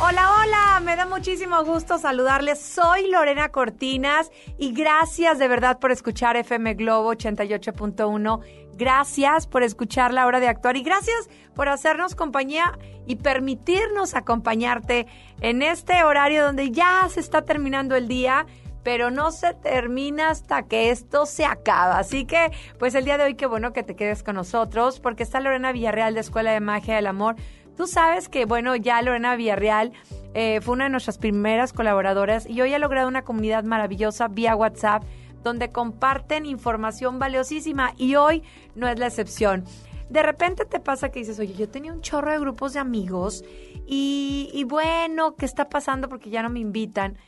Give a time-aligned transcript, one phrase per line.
[0.00, 2.58] Hola, hola, me da muchísimo gusto saludarles.
[2.58, 8.40] Soy Lorena Cortinas y gracias de verdad por escuchar FM Globo 88.1.
[8.76, 12.76] Gracias por escuchar la hora de actuar y gracias por hacernos compañía
[13.06, 15.06] y permitirnos acompañarte
[15.40, 18.46] en este horario donde ya se está terminando el día
[18.84, 21.98] pero no se termina hasta que esto se acaba.
[21.98, 25.22] Así que, pues el día de hoy, qué bueno que te quedes con nosotros, porque
[25.22, 27.34] está Lorena Villarreal de Escuela de Magia del Amor.
[27.76, 29.92] Tú sabes que, bueno, ya Lorena Villarreal
[30.34, 34.54] eh, fue una de nuestras primeras colaboradoras y hoy ha logrado una comunidad maravillosa vía
[34.54, 35.04] WhatsApp
[35.42, 38.42] donde comparten información valiosísima y hoy
[38.74, 39.64] no es la excepción.
[40.08, 43.44] De repente te pasa que dices, oye, yo tenía un chorro de grupos de amigos
[43.86, 46.08] y, bueno, ¿qué está pasando?
[46.08, 47.18] Porque ya no me invitan.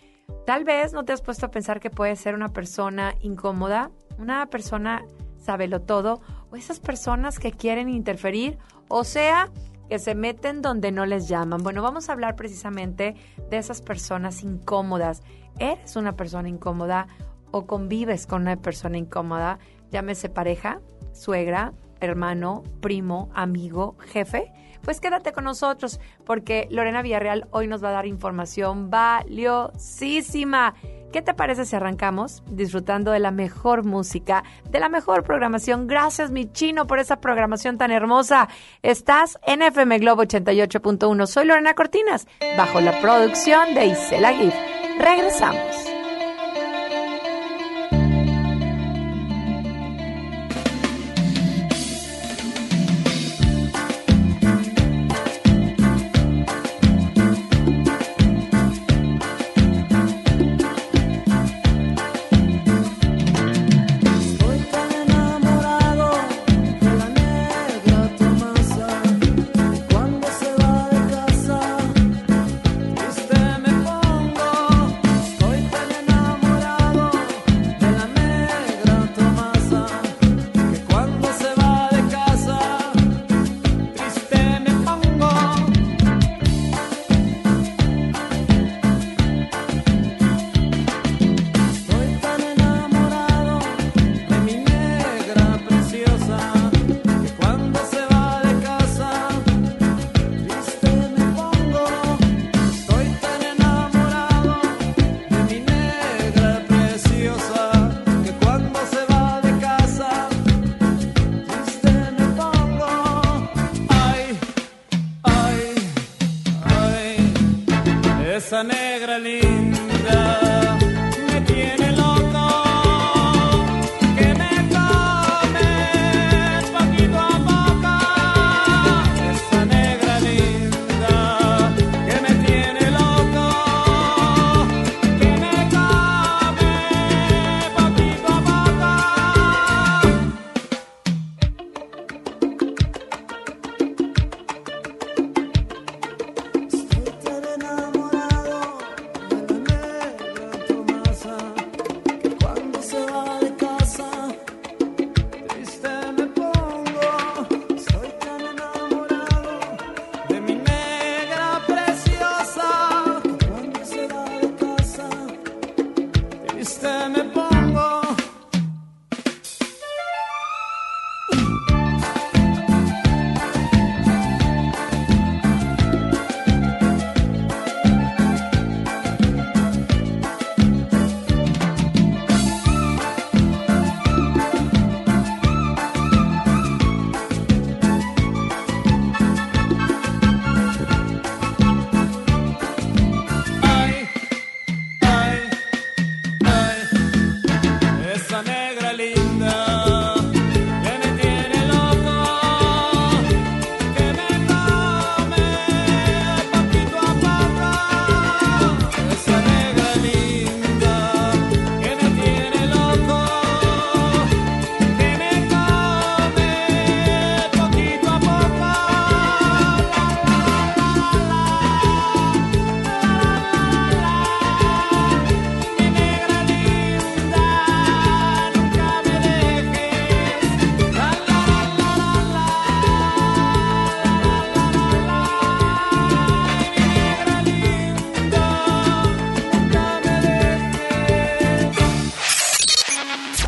[0.45, 4.47] Tal vez no te has puesto a pensar que puede ser una persona incómoda, una
[4.47, 5.05] persona
[5.39, 9.51] sabelo todo, o esas personas que quieren interferir, o sea,
[9.89, 11.63] que se meten donde no les llaman.
[11.63, 13.15] Bueno, vamos a hablar precisamente
[13.51, 15.23] de esas personas incómodas.
[15.59, 17.09] ¿Eres una persona incómoda
[17.51, 19.59] o convives con una persona incómoda?
[19.91, 20.81] Llámese pareja,
[21.13, 24.53] suegra, hermano, primo, amigo, jefe
[24.87, 30.75] pues quédate con nosotros porque Lorena Villarreal hoy nos va a dar información valiosísima.
[31.13, 35.89] ¿Qué te parece si arrancamos disfrutando de la mejor música, de la mejor programación?
[35.89, 38.49] Gracias, mi chino, por esa programación tan hermosa.
[38.83, 41.27] Estás en FM Globo 88.1.
[41.27, 44.55] Soy Lorena Cortinas, bajo la producción de Isela Gif.
[45.01, 45.96] Regresamos.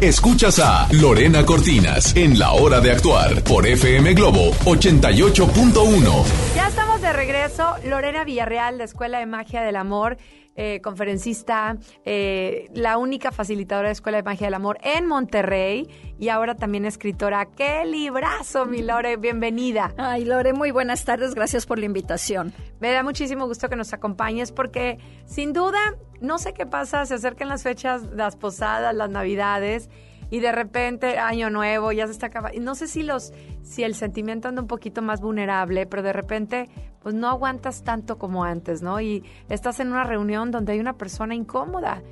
[0.09, 6.55] Escuchas a Lorena Cortinas en La Hora de Actuar por FM Globo 88.1.
[6.55, 7.75] Ya estamos de regreso.
[7.85, 10.17] Lorena Villarreal, de Escuela de Magia del Amor.
[10.57, 11.77] Eh, conferencista,
[12.07, 15.87] eh, la única facilitadora de Escuela de Magia del Amor en Monterrey
[16.19, 17.47] y ahora también escritora.
[17.47, 19.17] ¡Qué librazo, mi Lore!
[19.17, 19.95] Bienvenida.
[19.97, 21.35] Ay, Lore, muy buenas tardes.
[21.35, 22.53] Gracias por la invitación.
[22.81, 25.79] Me da muchísimo gusto que nos acompañes porque, sin duda,
[26.21, 29.89] no sé qué pasa, se acercan las fechas, las posadas, las navidades
[30.31, 33.33] y de repente año nuevo ya se está acabando no sé si los
[33.63, 36.69] si el sentimiento anda un poquito más vulnerable pero de repente
[37.01, 40.99] pues no aguantas tanto como antes no y estás en una reunión donde hay una
[40.99, 42.03] persona incómoda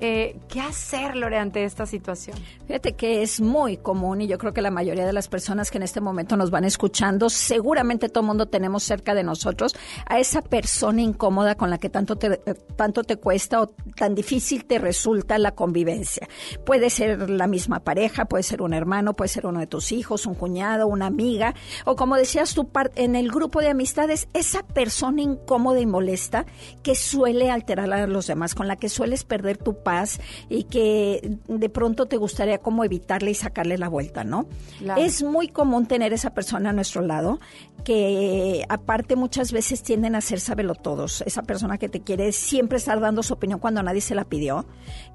[0.00, 2.36] eh, ¿Qué hacer, Lore, ante esta situación?
[2.66, 5.78] Fíjate que es muy común y yo creo que la mayoría de las personas que
[5.78, 9.74] en este momento nos van escuchando, seguramente todo mundo tenemos cerca de nosotros
[10.06, 14.14] a esa persona incómoda con la que tanto te, eh, tanto te cuesta o tan
[14.14, 16.28] difícil te resulta la convivencia.
[16.66, 20.26] Puede ser la misma pareja, puede ser un hermano, puede ser uno de tus hijos,
[20.26, 21.54] un cuñado, una amiga,
[21.86, 26.44] o como decías tú, en el grupo de amistades, esa persona incómoda y molesta
[26.82, 30.18] que suele alterar a los demás, con la que sueles perder tu paz
[30.48, 34.48] y que de pronto te gustaría como evitarle y sacarle la vuelta, ¿no?
[34.96, 37.38] Es muy común tener esa persona a nuestro lado
[37.84, 40.40] que aparte muchas veces tienden a ser
[40.82, 41.22] todos.
[41.22, 44.66] esa persona que te quiere siempre estar dando su opinión cuando nadie se la pidió,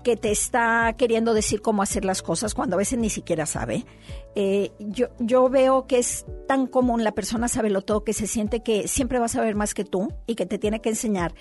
[0.05, 3.85] que te está queriendo decir cómo hacer las cosas cuando a veces ni siquiera sabe.
[4.35, 7.49] Eh, yo, yo veo que es tan común la persona
[7.81, 10.57] todo que se siente que siempre va a saber más que tú y que te
[10.57, 11.33] tiene que enseñar.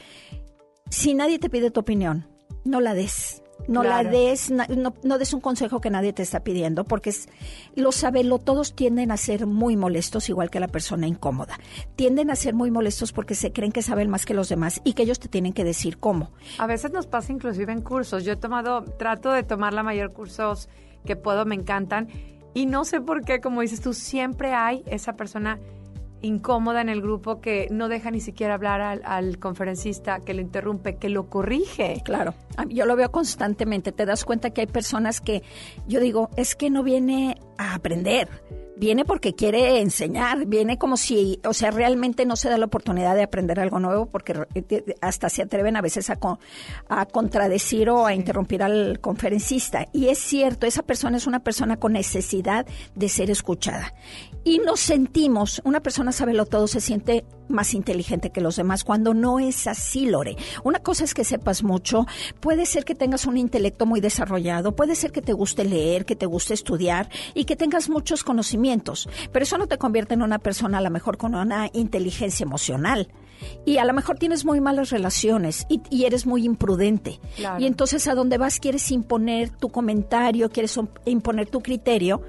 [0.91, 2.27] Si nadie te pide tu opinión,
[2.65, 3.43] no la des.
[3.69, 7.29] No la des, no, des un consejo que nadie te está pidiendo, porque es,
[7.77, 8.05] los
[8.45, 11.59] todos tienden a ser muy molestos, igual que la persona incómoda.
[11.95, 14.95] Tienden a ser muy molestos porque se creen que saben más que los demás y
[14.95, 16.31] que ellos te tienen que decir cómo.
[16.59, 18.25] A veces nos pasa inclusive en cursos.
[18.25, 20.69] Yo he tomado, trato de tomar la mayor cursos
[21.05, 22.09] que puedo, me encantan.
[22.55, 25.61] Y no sé por qué, como dices tú, siempre hay esa persona
[26.23, 30.97] incómoda en el grupo que no deja ni siquiera hablar al, conferencista, que lo interrumpe,
[30.97, 32.03] que lo corrige.
[32.05, 32.35] Claro,
[32.69, 33.93] yo lo veo constantemente.
[33.93, 35.43] Te das cuenta que hay personas que
[35.87, 38.29] yo digo, es que no viene a aprender
[38.81, 43.15] viene porque quiere enseñar, viene como si, o sea, realmente no se da la oportunidad
[43.15, 46.19] de aprender algo nuevo porque eh, hasta se atreven a veces a,
[46.89, 49.87] a contradecir o a interrumpir al conferencista.
[49.93, 53.93] Y es cierto, esa persona es una persona con necesidad de ser escuchada.
[54.45, 59.13] Y nos sentimos, una persona lo todo, se siente más inteligente que los demás, cuando
[59.13, 60.37] no es así, Lore.
[60.65, 62.07] Una cosa es que sepas mucho,
[62.41, 66.17] puede ser que tengas un intelecto muy desarrollado, puede ser que te guste leer, que
[66.17, 70.39] te guste estudiar y que tengas muchos conocimientos, pero eso no te convierte en una
[70.39, 73.09] persona a lo mejor con una inteligencia emocional.
[73.65, 77.21] Y a lo mejor tienes muy malas relaciones y, eres muy imprudente.
[77.59, 82.23] Y entonces a donde vas quieres imponer tu comentario, quieres imponer tu criterio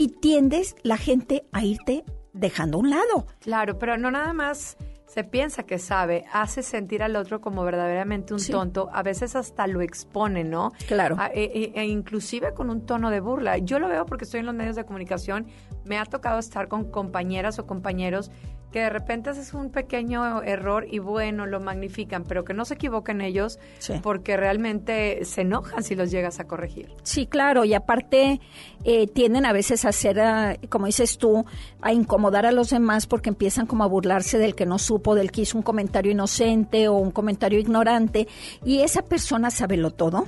[0.00, 3.26] y tiendes la gente a irte dejando a un lado.
[3.38, 8.32] Claro, pero no nada más se piensa que sabe, hace sentir al otro como verdaderamente
[8.32, 10.72] un tonto, a veces hasta lo expone, ¿no?
[10.88, 11.18] Claro.
[11.34, 11.42] e,
[11.74, 13.58] e, e, inclusive con un tono de burla.
[13.58, 15.48] Yo lo veo porque estoy en los medios de comunicación,
[15.84, 18.30] me ha tocado estar con compañeras o compañeros
[18.70, 22.74] que de repente haces un pequeño error y bueno, lo magnifican, pero que no se
[22.74, 23.58] equivoquen ellos
[24.02, 26.94] porque realmente se enojan si los llegas a corregir.
[27.02, 28.40] Sí, claro, y aparte
[28.84, 31.44] eh, tienden a veces a hacer, ah, como dices tú,
[31.80, 35.32] a incomodar a los demás porque empiezan como a burlarse del que no supo, del
[35.32, 38.28] que hizo un comentario inocente o un comentario ignorante
[38.64, 40.26] y esa persona sabe lo todo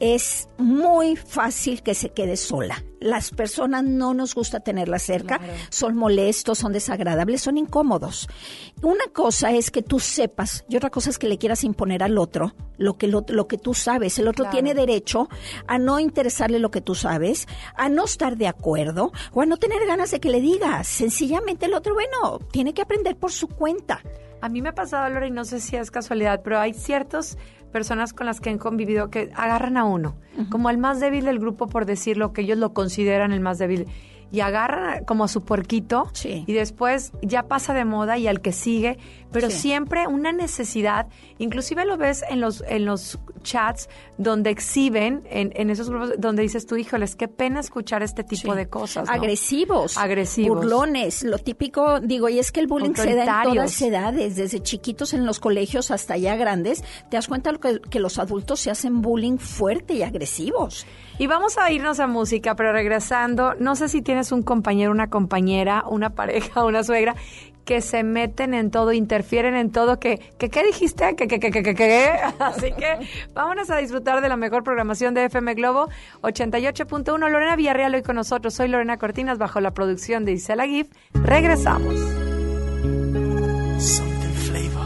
[0.00, 2.82] es muy fácil que se quede sola.
[3.00, 8.28] Las personas no nos gusta tenerla cerca, son molestos, son desagradables, son incómodos.
[8.82, 12.16] Una cosa es que tú sepas y otra cosa es que le quieras imponer al
[12.16, 14.18] otro lo que, lo, que tú sabes.
[14.18, 15.28] El otro tiene derecho
[15.66, 17.46] a no interesarle lo que tú sabes,
[17.76, 20.88] a no estar de acuerdo o a no tener ganas de que le digas.
[20.88, 24.02] Sencillamente el otro, bueno, tiene que aprender por su cuenta.
[24.44, 27.38] A mí me ha pasado, Laura, y no sé si es casualidad, pero hay ciertos
[27.72, 30.16] personas con las que han convivido que agarran a uno,
[30.50, 33.86] como al más débil del grupo, por decirlo, que ellos lo consideran el más débil
[34.30, 38.52] y agarran como a su puerquito y después ya pasa de moda y al que
[38.52, 38.98] sigue,
[39.32, 41.06] pero siempre una necesidad,
[41.38, 43.88] inclusive lo ves en los en los chats
[44.18, 48.54] donde exhiben en, en esos grupos donde dices tú, híjoles, qué pena escuchar este tipo
[48.54, 49.08] de cosas.
[49.08, 53.82] Agresivos, agresivos, burlones, lo típico, digo, y es que el bullying se da en todas
[53.82, 58.18] edades, desde chiquitos en los colegios hasta ya grandes, te das cuenta que, que los
[58.18, 60.86] adultos se hacen bullying fuerte y agresivos.
[61.18, 65.10] Y vamos a irnos a música, pero regresando, no sé si tienes un compañero, una
[65.10, 67.14] compañera, una pareja, una suegra
[67.64, 71.16] que se meten en todo, interfieren en todo, que, ¿qué dijiste?
[71.16, 72.10] Que, que, que, que, que.
[72.38, 72.98] Así que
[73.32, 75.88] vámonos a disfrutar de la mejor programación de FM Globo
[76.22, 77.18] 88.1.
[77.18, 78.54] Lorena Villarreal hoy con nosotros.
[78.54, 80.88] Soy Lorena Cortinas bajo la producción de Isela Gif.
[81.14, 81.94] Regresamos.
[83.78, 84.84] Something flavor.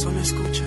[0.00, 0.64] Solo escucha.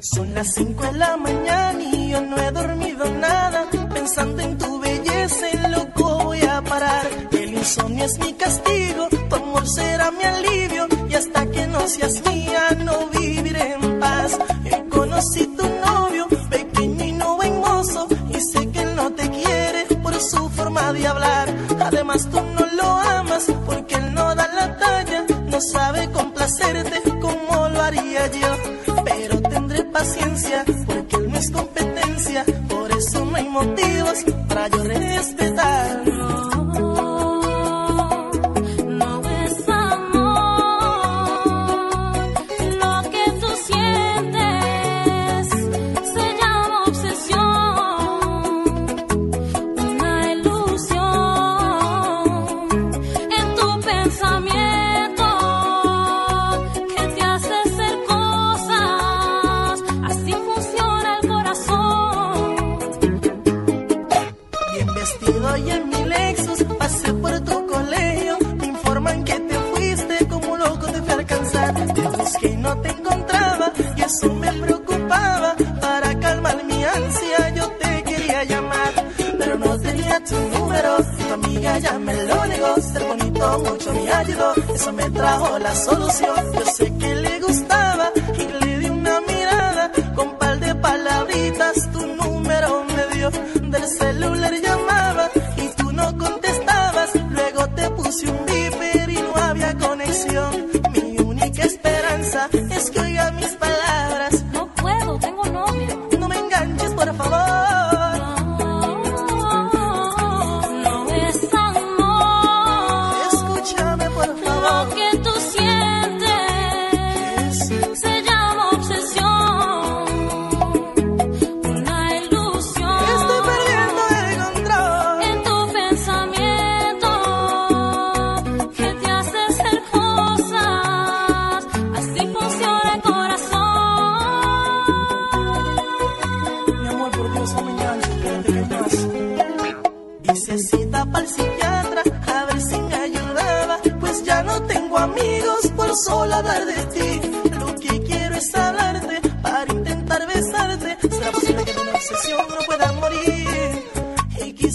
[0.00, 3.68] Son las 5 de la mañana y yo no he dormido nada.
[3.92, 7.06] Pensando en tu belleza, en loco voy a parar.
[7.32, 10.86] El insomnio es mi castigo, tu amor será mi alivio.
[11.08, 14.38] Y hasta que no seas mía, no viviré en paz.
[14.70, 18.06] Yo conocí tu novio, pequeño y no buen mozo.
[18.30, 21.48] Y sé que él no te quiere por su forma de hablar.
[21.80, 22.88] Además, tú no lo
[23.18, 25.26] amas porque él no da la talla.
[25.60, 28.94] No sabe complacerte como lo haría yo.
[29.04, 32.46] Pero tendré paciencia porque él no es competencia.
[32.66, 36.59] Por eso no hay motivos para yo respetar.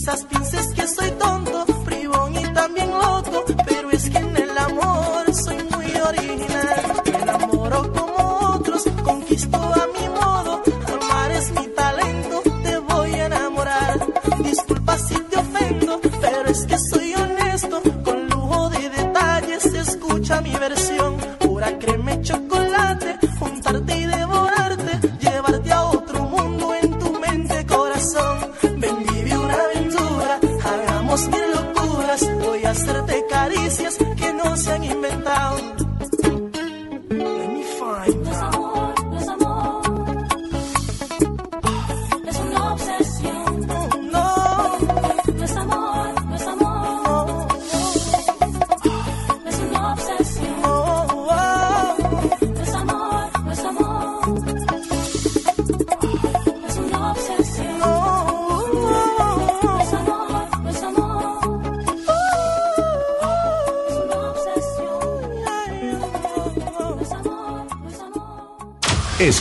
[0.05, 0.34] Y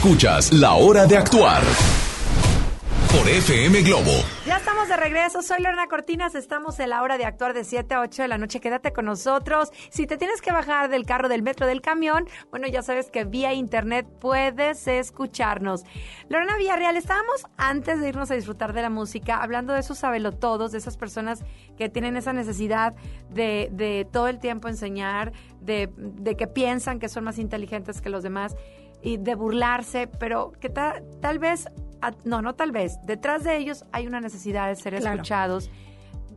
[0.05, 1.63] Escuchas La Hora de Actuar
[3.09, 4.11] por FM Globo.
[4.45, 5.41] Ya estamos de regreso.
[5.41, 6.35] Soy Lorena Cortinas.
[6.35, 8.61] Estamos en la hora de actuar de 7 a 8 de la noche.
[8.61, 9.71] Quédate con nosotros.
[9.89, 13.25] Si te tienes que bajar del carro, del metro, del camión, bueno, ya sabes que
[13.25, 15.85] vía internet puedes escucharnos.
[16.29, 20.73] Lorena Villarreal, estábamos antes de irnos a disfrutar de la música, hablando de esos sabelotodos,
[20.73, 21.45] de esas personas
[21.79, 22.95] que tienen esa necesidad
[23.31, 25.33] de, todo el tiempo enseñar,
[25.63, 25.89] de
[26.37, 28.55] que piensan que son más inteligentes que los demás
[29.05, 31.69] y de burlarse, pero que ta- tal vez,
[32.25, 35.17] no, no tal vez, detrás de ellos hay una necesidad de ser Claro.
[35.17, 35.71] escuchados,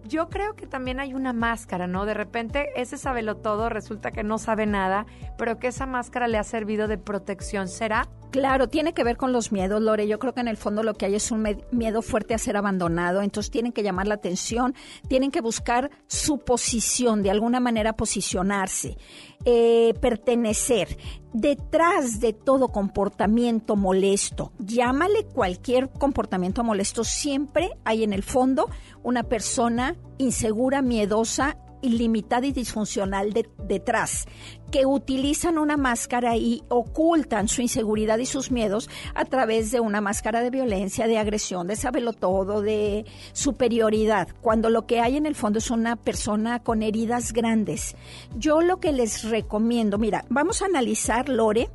[0.06, 2.06] Yo creo que también hay una máscara, ¿no?
[2.06, 5.06] De repente ese sabelo todo resulta que no sabe nada,
[5.38, 7.68] pero que esa máscara le ha servido de protección.
[7.68, 8.08] ¿Será?
[8.32, 10.08] Claro, tiene que ver con los miedos, Lore.
[10.08, 12.58] Yo creo que en el fondo lo que hay es un miedo fuerte a ser
[12.58, 13.22] abandonado.
[13.22, 14.76] Entonces tienen que llamar la atención,
[15.08, 18.98] tienen que buscar su posición, de alguna manera posicionarse,
[19.46, 20.98] eh, pertenecer.
[21.34, 28.70] Detrás de todo comportamiento molesto, llámale cualquier comportamiento molesto, siempre hay en el fondo
[29.04, 34.26] una persona insegura, miedosa ilimitada y disfuncional de- detrás,
[34.72, 40.02] que utilizan una máscara y ocultan su inseguridad y sus miedos a través de una
[40.02, 41.76] máscara de violencia, de agresión, de
[42.14, 47.34] todo, de superioridad, cuando lo que hay en el fondo es una persona con heridas
[47.34, 47.96] grandes.
[48.38, 51.70] Yo lo que les recomiendo, mira, vamos a analizar, Lore,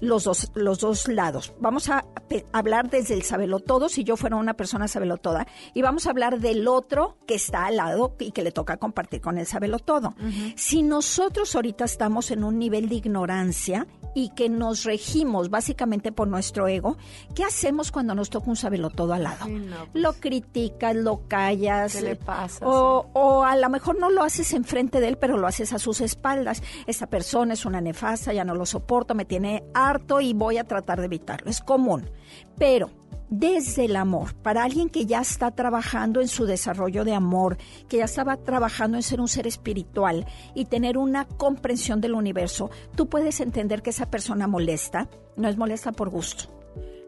[0.00, 1.54] los dos, los dos lados.
[1.60, 2.04] Vamos a
[2.52, 6.68] hablar desde el sabelotodo, si yo fuera una persona sabelotoda, y vamos a hablar del
[6.68, 10.14] otro que está al lado y que le toca compartir con el sabelotodo.
[10.56, 16.28] Si nosotros ahorita estamos en un nivel de ignorancia y que nos regimos básicamente por
[16.28, 16.96] nuestro ego,
[17.34, 19.46] ¿qué hacemos cuando nos toca un sabelotodo al lado?
[19.48, 20.02] No, pues.
[20.02, 21.94] Lo criticas, lo callas.
[21.94, 22.66] ¿Qué le pasa?
[22.66, 25.78] O, o a lo mejor no lo haces enfrente de él, pero lo haces a
[25.78, 26.62] sus espaldas.
[26.86, 30.64] Esta persona es una nefasta, ya no lo soporto, me tiene harto y voy a
[30.64, 31.50] tratar de evitarlo.
[31.50, 32.10] Es común.
[32.58, 32.90] Pero
[33.30, 37.98] desde el amor, para alguien que ya está trabajando en su desarrollo de amor, que
[37.98, 43.08] ya estaba trabajando en ser un ser espiritual y tener una comprensión del universo, tú
[43.08, 46.44] puedes entender que esa persona molesta, no es molesta por gusto.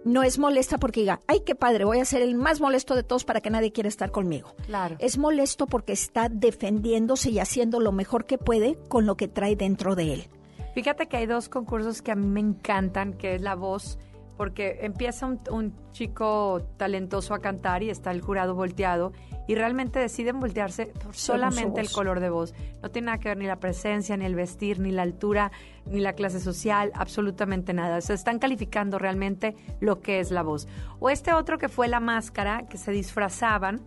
[0.05, 3.03] No es molesta porque diga, ay, qué padre, voy a ser el más molesto de
[3.03, 4.55] todos para que nadie quiera estar conmigo.
[4.65, 4.97] Claro.
[4.99, 9.57] Es molesto porque está defendiéndose y haciendo lo mejor que puede con lo que trae
[9.57, 10.31] dentro de él.
[10.75, 13.99] Fíjate que hay dos concursos que a mí me encantan, que es la voz,
[14.41, 19.13] porque empieza un, un chico talentoso a cantar y está el jurado volteado
[19.47, 22.55] y realmente deciden voltearse por solamente el color de voz.
[22.83, 25.53] No tiene nada que ver ni la presencia, ni el vestir, ni la altura,
[25.85, 27.99] ni la clase social, absolutamente nada.
[27.99, 30.69] O sea, están calificando realmente lo que es la voz.
[31.00, 33.83] O este otro que fue la máscara, que se disfrazaban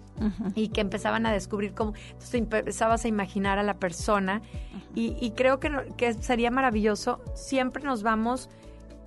[0.53, 4.43] y que empezaban a descubrir cómo, entonces empezabas a imaginar a la persona
[4.93, 8.51] y, y creo que, que sería maravilloso, siempre nos vamos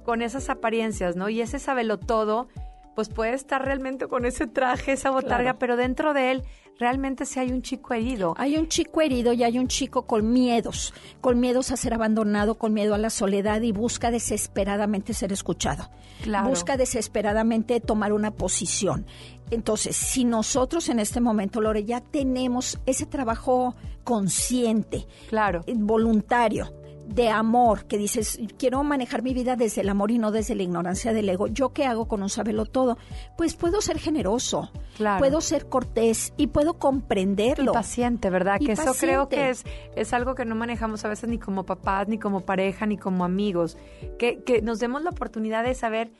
[0.06, 1.28] con esas apariencias, ¿no?
[1.28, 2.46] Y ese sabelo todo,
[2.94, 5.58] pues puede estar realmente con ese traje, esa botarga, Claro.
[5.58, 6.42] pero dentro de él
[6.78, 8.34] realmente sí hay un chico herido.
[8.38, 12.54] Hay un chico herido y hay un chico con miedos, con miedos a ser abandonado,
[12.54, 15.90] con miedo a la soledad y busca desesperadamente ser escuchado.
[16.22, 16.48] Claro.
[16.48, 19.04] Busca desesperadamente tomar una posición.
[19.50, 25.62] Entonces, si nosotros en este momento, Lore, ya tenemos ese trabajo consciente, Claro.
[25.66, 26.72] eh, voluntario,
[27.06, 30.62] de amor, que dices, quiero manejar mi vida desde el amor y no desde la
[30.64, 31.46] ignorancia del ego.
[31.46, 32.98] ¿Yo qué hago con un sabelo todo?
[33.36, 35.18] Pues puedo ser generoso, Claro.
[35.20, 37.72] puedo ser cortés y puedo Y comprenderlo.
[37.72, 38.56] paciente, ¿verdad?
[38.60, 39.64] Y que eso creo que es,
[39.94, 43.24] es algo que no manejamos a veces ni como papás, ni como pareja, ni como
[43.24, 43.78] amigos.
[44.18, 46.10] Que, que nos demos la oportunidad de saber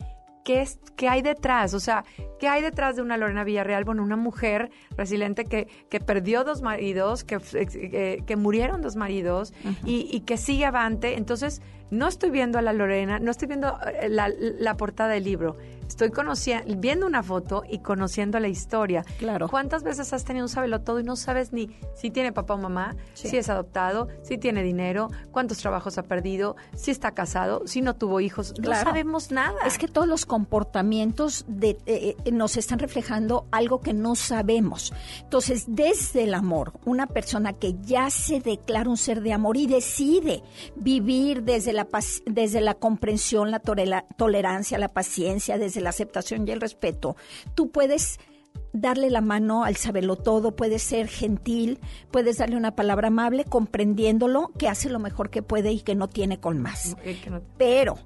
[0.47, 1.75] qué, es, qué hay detrás.
[1.75, 2.05] O sea,
[2.39, 3.85] qué hay detrás de una Lorena Villarreal.
[3.85, 9.53] Bueno, una mujer resiliente que, que perdió dos maridos, que, que, que murieron dos maridos
[9.85, 11.17] y, y que sigue avante.
[11.17, 15.25] Entonces, no estoy viendo a la Lorena, no estoy viendo eh, la, la portada del
[15.25, 15.57] libro.
[15.89, 19.05] Estoy conociendo, viendo una foto y conociendo la historia.
[19.19, 19.49] Claro.
[19.49, 22.59] ¿Cuántas veces has tenido un sabelo todo y no sabes ni si tiene papá o
[22.59, 23.29] mamá, Sí.
[23.29, 27.95] si es adoptado, si tiene dinero, cuántos trabajos ha perdido, si está casado, si no
[27.95, 28.55] tuvo hijos?
[28.61, 29.59] No sabemos nada.
[29.67, 34.93] Es que todos los comportamientos de, eh, eh, nos están reflejando algo que no sabemos.
[35.23, 39.67] Entonces, desde el amor, una persona que ya se declara un ser de amor y
[39.67, 40.43] decide
[40.75, 41.87] vivir desde la,
[42.27, 47.17] desde la comprensión, la tolerancia, la paciencia, desde la aceptación y el respeto,
[47.55, 48.19] tú puedes
[48.73, 51.79] darle la mano al saberlo todo, puedes ser gentil,
[52.11, 56.09] puedes darle una palabra amable, comprendiéndolo, que hace lo mejor que puede y que no
[56.09, 56.97] tiene con más.
[57.57, 57.99] Pero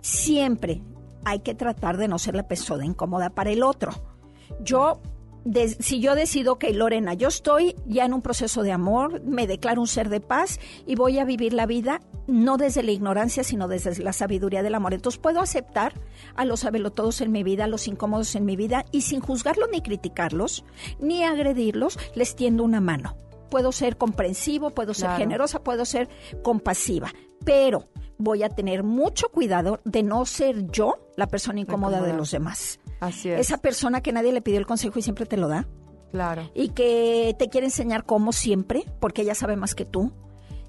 [0.00, 0.82] siempre
[1.24, 3.92] hay que tratar de no ser la persona incómoda para el otro.
[4.60, 5.00] Yo,
[5.50, 9.46] des- si yo decido que Lorena, yo estoy ya en un proceso de amor, me
[9.46, 13.42] declaro un ser de paz y voy a vivir la vida no desde la ignorancia,
[13.42, 14.92] sino desde la sabiduría del amor.
[14.94, 15.94] Entonces puedo aceptar
[16.34, 19.68] a los todos en mi vida, a los incómodos en mi vida y sin juzgarlos
[19.72, 20.64] ni criticarlos,
[21.00, 23.16] ni agredirlos, les tiendo una mano.
[23.50, 25.18] Puedo ser comprensivo, puedo ser Claro.
[25.20, 26.08] generosa, puedo ser
[26.42, 27.10] compasiva,
[27.44, 32.30] pero voy a tener mucho cuidado de no ser yo la persona incómoda de los
[32.30, 32.78] demás.
[33.00, 33.40] Así es.
[33.40, 35.66] Esa persona que nadie le pidió el consejo y siempre te lo da
[36.10, 36.50] Claro.
[36.54, 40.12] y que te quiere enseñar cómo siempre, porque ella sabe más que tú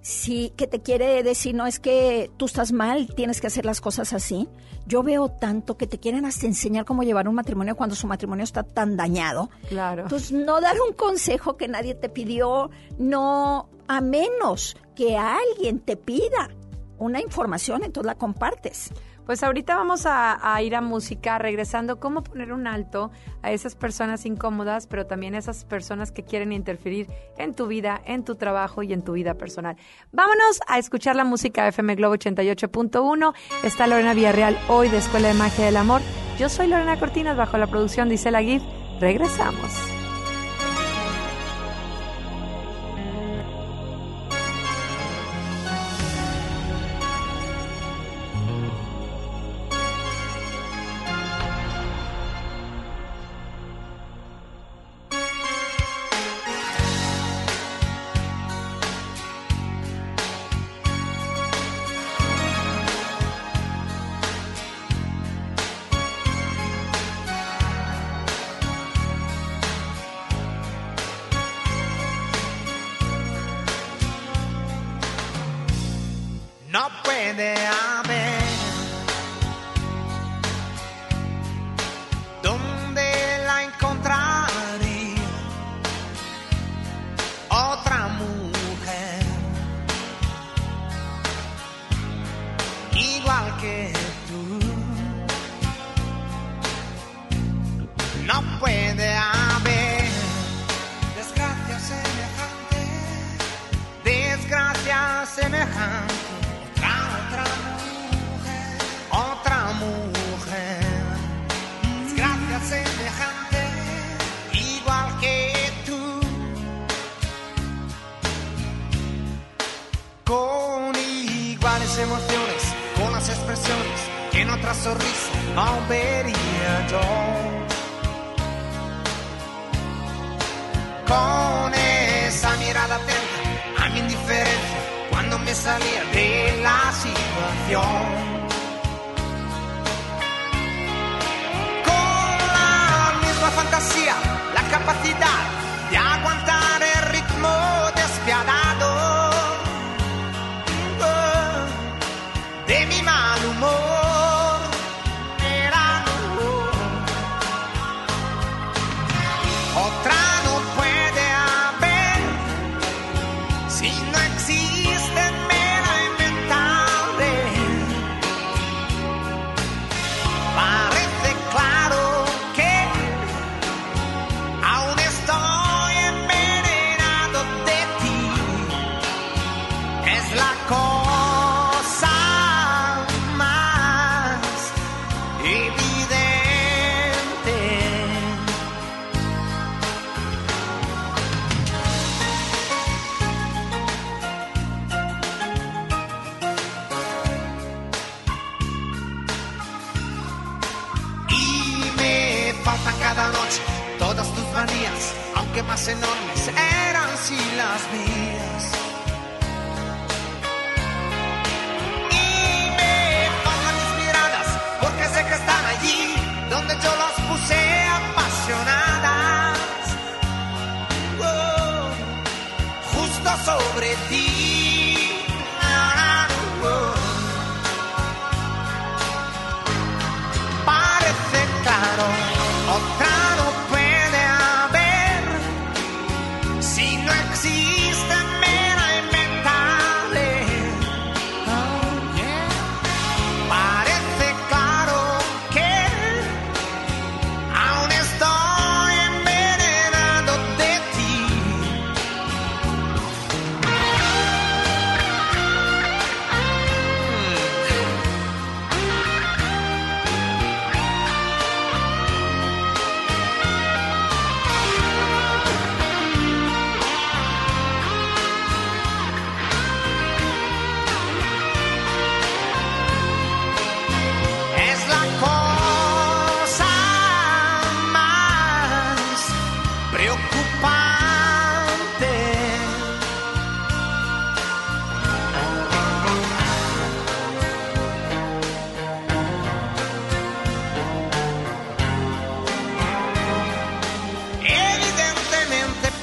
[0.01, 3.81] sí, que te quiere decir, no es que tú estás mal, tienes que hacer las
[3.81, 4.47] cosas así.
[4.85, 8.43] Yo veo tanto que te quieren hasta enseñar cómo llevar un matrimonio cuando su matrimonio
[8.43, 9.49] está tan dañado.
[9.67, 10.03] Claro.
[10.03, 15.95] Entonces, no dar un consejo que nadie te pidió, no, a menos que alguien te
[15.95, 16.49] pida
[16.97, 18.91] una información, entonces la compartes.
[19.29, 23.11] Pues ahorita vamos a, ir a música, regresando, cómo poner un alto
[23.43, 27.05] a esas personas incómodas, pero también a esas personas que quieren interferir
[27.37, 29.77] en tu vida, en tu trabajo y en tu vida personal.
[30.11, 33.35] Vámonos a escuchar la música FM Globo 88.1.
[33.61, 36.01] Está Lorena Villarreal hoy de Escuela de Magia del Amor.
[36.39, 38.63] Yo soy Lorena Cortinas, bajo la producción de Isela Giff.
[38.99, 39.98] Regresamos.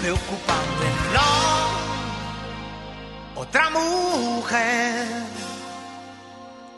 [0.07, 1.27] Preocupante, no.
[3.41, 5.05] otra mujer.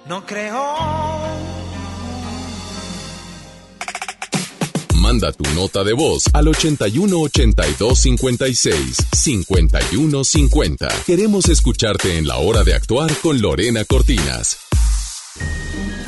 [0.07, 0.65] No creo.
[4.95, 10.89] Manda tu nota de voz al 81 82 56 51 50.
[11.07, 14.68] Queremos escucharte en la hora de actuar con Lorena Cortinas.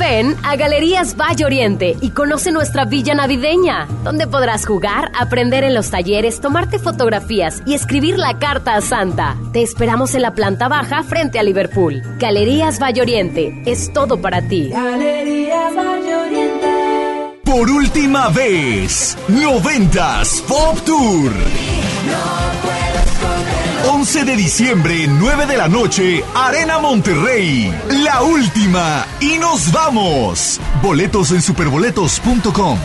[0.00, 5.74] Ven a Galerías Valle Oriente y conoce nuestra villa navideña, donde podrás jugar, aprender en
[5.74, 9.36] los talleres, tomarte fotografías y escribir la carta a Santa.
[9.52, 12.00] Te esperamos en la planta baja frente a Liverpool.
[12.18, 14.70] Galerías Valle Oriente es todo para ti.
[14.70, 17.40] Galerías Valle Oriente.
[17.44, 21.30] Por última vez, Noventas Pop Tour.
[24.00, 27.70] 11 de diciembre, 9 de la noche, Arena Monterrey.
[28.02, 29.06] La última.
[29.20, 30.58] Y nos vamos.
[30.80, 32.78] Boletos en superboletos.com.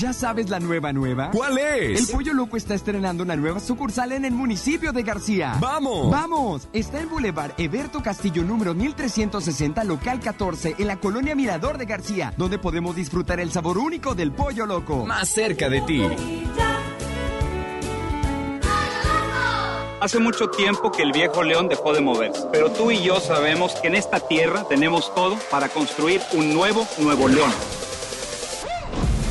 [0.00, 1.30] ¿Ya sabes la nueva nueva?
[1.30, 2.00] ¿Cuál es?
[2.00, 5.58] El Pollo Loco está estrenando una nueva sucursal en el municipio de García.
[5.60, 6.10] ¡Vamos!
[6.10, 6.68] ¡Vamos!
[6.72, 12.32] Está en Boulevard Eberto Castillo número 1360, local 14, en la colonia Mirador de García,
[12.38, 15.04] donde podemos disfrutar el sabor único del Pollo Loco.
[15.04, 16.02] Más cerca de ti.
[20.00, 23.74] Hace mucho tiempo que el viejo león dejó de moverse, pero tú y yo sabemos
[23.82, 27.52] que en esta tierra tenemos todo para construir un nuevo Nuevo León.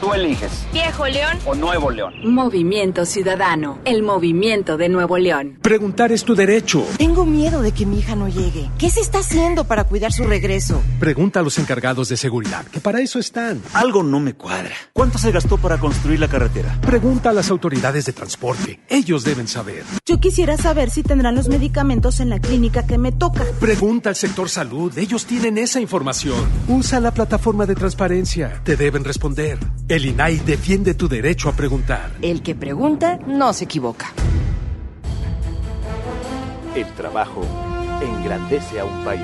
[0.00, 0.50] Tú eliges.
[0.72, 2.14] Viejo León o Nuevo León.
[2.24, 5.58] Movimiento Ciudadano, el movimiento de Nuevo León.
[5.60, 6.86] Preguntar es tu derecho.
[6.96, 8.70] Tengo miedo de que mi hija no llegue.
[8.78, 10.80] ¿Qué se está haciendo para cuidar su regreso?
[10.98, 13.60] Pregunta a los encargados de seguridad, que para eso están.
[13.74, 14.74] Algo no me cuadra.
[14.94, 16.78] ¿Cuánto se gastó para construir la carretera?
[16.80, 18.80] Pregunta a las autoridades de transporte.
[18.88, 19.84] Ellos deben saber.
[20.06, 23.44] Yo quisiera saber si tendrán los medicamentos en la clínica que me toca.
[23.60, 24.96] Pregunta al sector salud.
[24.96, 26.48] Ellos tienen esa información.
[26.68, 28.62] Usa la plataforma de transparencia.
[28.64, 29.58] Te deben responder.
[29.90, 32.12] El INAI defiende tu derecho a preguntar.
[32.22, 34.12] El que pregunta no se equivoca.
[36.76, 37.42] El trabajo
[38.00, 39.20] engrandece a un país.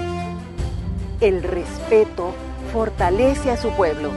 [1.20, 2.35] El respeto
[2.72, 4.11] fortalece a su pueblo.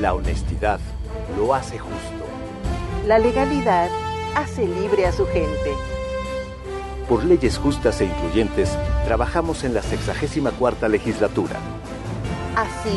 [0.00, 0.80] La honestidad
[1.36, 2.24] lo hace justo.
[3.06, 3.90] La legalidad
[4.34, 5.74] hace libre a su gente.
[7.10, 8.70] Por leyes justas e incluyentes,
[9.04, 11.60] trabajamos en la 64 legislatura.
[12.56, 12.96] Así,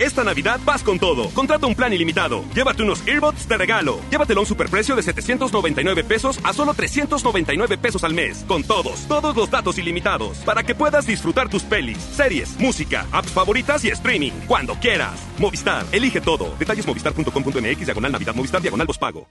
[0.00, 1.30] Esta Navidad vas con todo.
[1.30, 2.44] Contrata un plan ilimitado.
[2.52, 4.00] Llévate unos earbuds de regalo.
[4.10, 8.44] Llévatelo a un superprecio de 799 pesos a solo 399 pesos al mes.
[8.48, 10.38] Con todos, todos los datos ilimitados.
[10.38, 14.32] Para que puedas disfrutar tus pelis, series, música, apps favoritas y streaming.
[14.48, 15.14] Cuando quieras.
[15.38, 16.56] Movistar, elige todo.
[16.58, 19.28] Detalles movistar.com.mx, diagonal Navidad, Movistar, diagonal pago.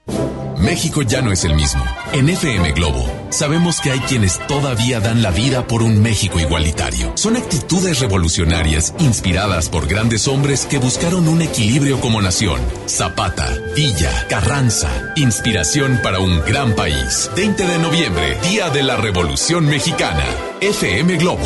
[0.58, 1.84] México ya no es el mismo.
[2.12, 7.12] En FM Globo sabemos que hay quienes todavía dan la vida por un México igualitario.
[7.16, 12.60] Son actitudes revolucionarias inspiradas por grandes hombres que buscaron un equilibrio como nación.
[12.86, 15.12] Zapata, Villa, Carranza.
[15.16, 17.28] Inspiración para un gran país.
[17.34, 20.24] 20 de noviembre, Día de la Revolución Mexicana.
[20.60, 21.42] FM Globo.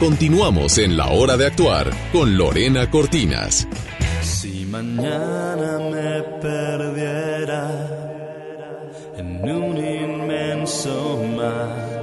[0.00, 3.68] Continuamos en la hora de actuar con Lorena Cortinas.
[4.22, 7.70] Si mañana me perdiera
[9.18, 12.02] en un inmenso mar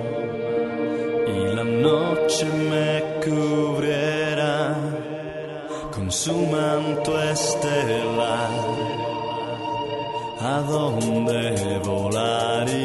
[1.28, 4.04] y la noche me cubriera
[6.05, 8.51] con su manto estelar,
[10.39, 12.83] ¿a dónde volaría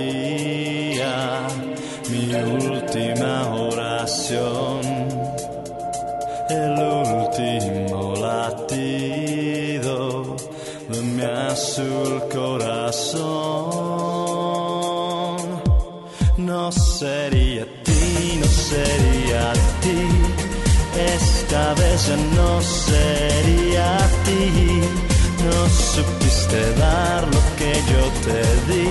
[2.08, 4.80] mi última oración?
[6.48, 9.98] El último latido
[10.88, 13.20] de mi azul corazón.
[16.38, 19.52] No sería ti, no sería
[19.82, 20.19] ti.
[21.50, 24.82] Esta vez no sería ti.
[25.44, 28.88] No supiste dar lo que yo te di.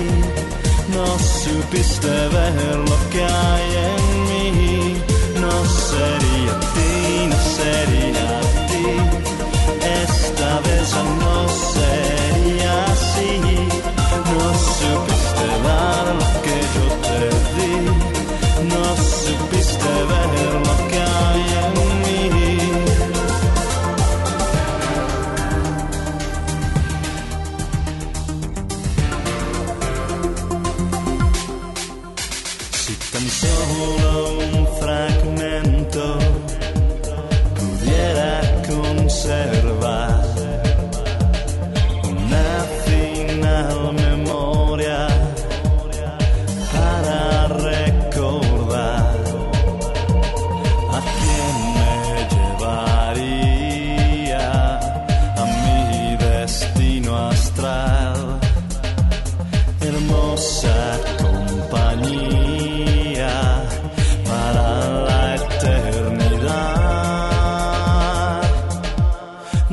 [0.94, 5.02] No supiste ver lo que hay en mí.
[5.40, 8.29] No sería ti, no sería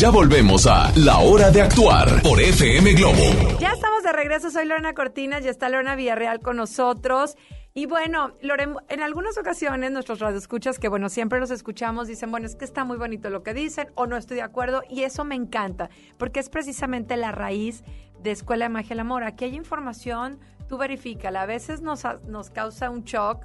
[0.00, 3.58] Ya volvemos a La Hora de Actuar por FM Globo.
[3.60, 7.36] Ya estamos de regreso, soy Lorena Cortinas y está Lorena Villarreal con nosotros.
[7.74, 12.46] Y bueno, Lorena, en algunas ocasiones nuestros radioescuchas, que bueno, siempre los escuchamos, dicen, bueno,
[12.46, 15.22] es que está muy bonito lo que dicen o no estoy de acuerdo y eso
[15.24, 17.84] me encanta, porque es precisamente la raíz
[18.22, 19.22] de Escuela de Magia el Amor.
[19.22, 23.44] Aquí hay información, tú verifícala, a veces nos, nos causa un shock,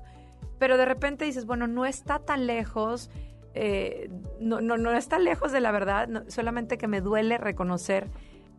[0.57, 3.09] pero de repente dices, bueno, no está tan lejos,
[3.55, 8.07] eh, no, no, no está lejos de la verdad, no- solamente que me duele reconocer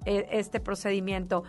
[0.04, 1.44] eh, este procedimiento.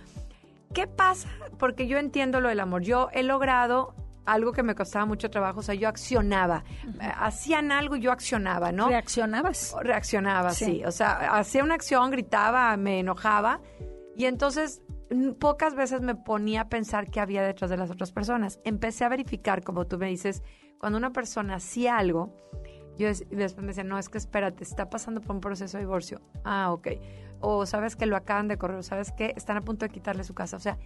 [0.73, 1.29] ¿Qué pasa?
[1.57, 2.81] Porque yo entiendo lo del amor.
[2.81, 6.65] Yo he logrado algo que me costaba mucho trabajo, o sea, yo accionaba.
[7.01, 8.89] Eh, Hacían algo y yo accionaba, ¿no?
[8.89, 9.73] ¿Reaccionabas?
[9.81, 10.65] Reaccionaba, sí.
[10.65, 10.83] Sí.
[10.85, 13.61] O sea, hacía una acción, gritaba, me enojaba
[14.17, 14.81] y entonces
[15.39, 18.59] pocas veces me ponía a pensar qué había detrás de las otras personas.
[18.65, 20.43] Empecé a verificar, como tú me dices,
[20.79, 22.35] cuando una persona hacía algo,
[22.97, 25.83] yo des- después me decía, no, es que espérate, está pasando por un proceso de
[25.83, 26.21] divorcio.
[26.43, 26.87] Ah, ok.
[27.39, 30.23] O sabes que lo acaban de correr, o sabes que están a punto de quitarle
[30.23, 30.57] su casa.
[30.57, 30.77] O sea,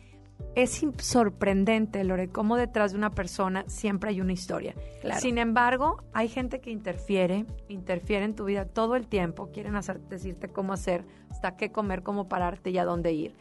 [0.55, 4.73] es sorprendente, Lore, cómo detrás de una persona siempre hay una historia.
[5.01, 5.21] Claro.
[5.21, 10.01] Sin embargo, hay gente que interfiere, interfiere en tu vida todo el tiempo, quieren hacer,
[10.01, 13.35] decirte cómo hacer, hasta qué comer, cómo pararte y a dónde ir.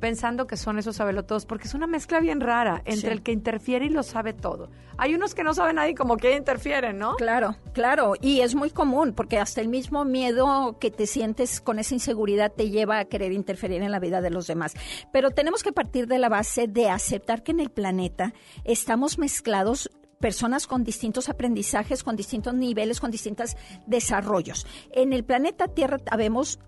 [0.00, 3.12] Pensando que son esos sabelotodos, porque es una mezcla bien rara entre Sí.
[3.12, 4.70] el que interfiere y lo sabe todo.
[4.96, 7.16] Hay unos que no saben nada y como que interfieren, ¿no?
[7.16, 11.78] Claro, claro, y es muy común porque hasta el mismo miedo que te sientes con
[11.78, 14.74] esa inseguridad te lleva a querer interferir en la vida de los demás.
[15.12, 18.32] Pero tenemos que partir de la base de aceptar que en el planeta
[18.64, 24.66] estamos mezclados personas con distintos aprendizajes, con distintos niveles, con distintos desarrollos.
[24.92, 26.58] En el planeta Tierra habemos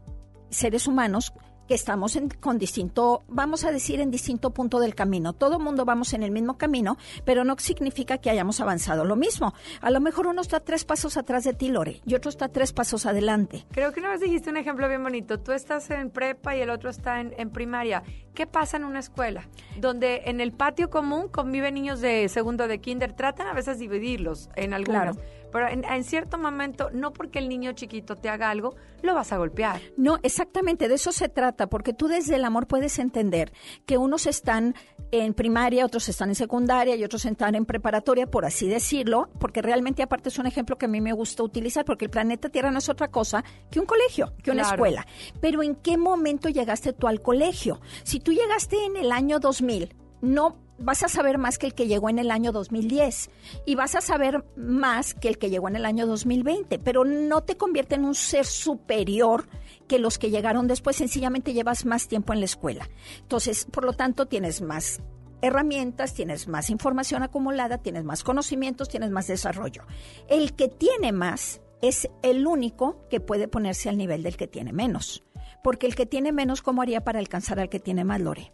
[0.48, 1.32] seres humanos
[1.66, 5.32] que estamos en, con distinto, vamos a decir, en distinto punto del camino.
[5.32, 9.54] Todo mundo vamos en el mismo camino, pero no significa que hayamos avanzado lo mismo.
[9.80, 12.72] A lo mejor uno está tres pasos atrás de ti, Lore, y otro está tres
[12.72, 13.64] pasos adelante.
[13.72, 15.38] Creo que una vez dijiste un ejemplo bien bonito.
[15.40, 18.02] Tú estás en prepa y el otro está en, en primaria.
[18.34, 19.48] ¿Qué pasa en una escuela?
[19.78, 23.12] Donde en el patio común conviven niños de segundo de kinder.
[23.12, 25.16] Tratan a veces dividirlos en algunas.
[25.16, 25.41] Claro.
[25.52, 29.32] Pero en, en cierto momento, no porque el niño chiquito te haga algo, lo vas
[29.32, 29.80] a golpear.
[29.96, 33.52] No, exactamente, de eso se trata, porque tú desde el amor puedes entender
[33.86, 34.74] que unos están
[35.10, 39.60] en primaria, otros están en secundaria y otros están en preparatoria, por así decirlo, porque
[39.60, 42.70] realmente aparte es un ejemplo que a mí me gusta utilizar, porque el planeta Tierra
[42.70, 44.74] no es otra cosa que un colegio, que una Claro.
[44.76, 45.06] escuela.
[45.40, 47.80] Pero ¿en qué momento llegaste tú al colegio?
[48.04, 51.86] Si tú llegaste en el año 2000, no vas a saber más que el que
[51.86, 53.30] llegó en el año 2010
[53.64, 57.42] y vas a saber más que el que llegó en el año 2020, pero no
[57.42, 59.48] te convierte en un ser superior
[59.88, 62.88] que los que llegaron después, sencillamente llevas más tiempo en la escuela.
[63.20, 65.00] Entonces, por lo tanto, tienes más
[65.40, 69.82] herramientas, tienes más información acumulada, tienes más conocimientos, tienes más desarrollo.
[70.28, 74.72] El que tiene más es el único que puede ponerse al nivel del que tiene
[74.72, 75.24] menos.
[75.64, 78.52] Porque el que tiene menos, ¿cómo haría para alcanzar al que tiene más, Lore?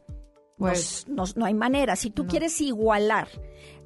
[0.58, 1.96] Pues- no, no- no hay manera.
[1.96, 3.28] Si tú quieres igualar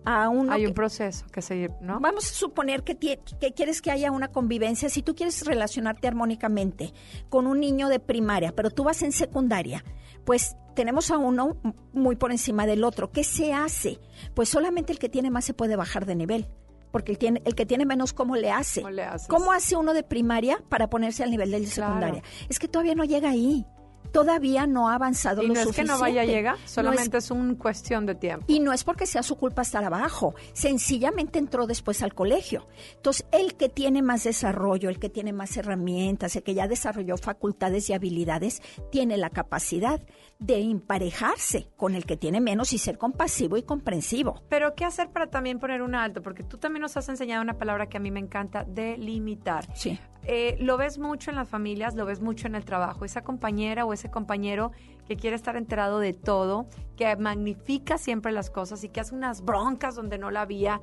[0.04, 2.00] a uno Hay que- un proceso que seguir, ¿no?
[2.00, 4.88] Vamos a suponer que, tie- que quieres que haya una convivencia.
[4.88, 6.92] Si tú quieres relacionarte armónicamente
[7.28, 9.84] con un niño de primaria, pero tú vas en secundaria,
[10.24, 11.56] pues tenemos a uno
[11.92, 13.12] muy por encima del otro.
[13.12, 14.00] ¿Qué se hace?
[14.34, 16.48] Pues solamente el que tiene más se puede bajar de nivel.
[16.90, 18.82] Porque el, tiene, el que tiene menos, ¿cómo le hace?
[18.82, 19.04] ¿Cómo le?
[19.28, 22.22] ¿Cómo hace uno de primaria para ponerse al nivel de secundaria?
[22.50, 23.64] Es que todavía no llega ahí.
[24.12, 25.92] Todavía no ha avanzado Y lo no es que suficiente.
[25.92, 28.44] no vaya a llegar, No es solamente es, una cuestión de tiempo.
[28.48, 32.66] y no es porque sea su culpa estar abajo, sencillamente entró después al colegio.
[32.96, 37.16] Entonces, el que tiene más desarrollo, el que tiene más herramientas, el que ya desarrolló
[37.16, 40.00] facultades y habilidades, tiene la capacidad
[40.38, 44.42] de emparejarse con el que tiene menos y ser compasivo y comprensivo.
[44.48, 46.20] Pero ¿qué hacer para también poner un alto?
[46.22, 49.66] Porque tú también nos has enseñado una palabra que a mí me encanta, delimitar.
[49.74, 49.98] Sí.
[50.24, 53.04] Eh, lo ves mucho en las familias, lo ves mucho en el trabajo.
[53.04, 54.72] Esa compañera o ese compañero
[55.06, 56.66] que quiere estar enterado de todo,
[56.96, 60.80] que magnifica siempre las cosas y que hace unas broncas donde no la había.